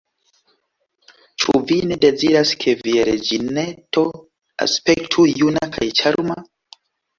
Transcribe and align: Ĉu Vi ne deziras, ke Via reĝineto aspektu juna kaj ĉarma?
Ĉu 1.43 1.53
Vi 1.71 1.77
ne 1.89 1.97
deziras, 2.05 2.55
ke 2.63 2.73
Via 2.81 3.05
reĝineto 3.11 4.05
aspektu 4.69 5.29
juna 5.37 5.71
kaj 5.79 5.93
ĉarma? 6.03 6.43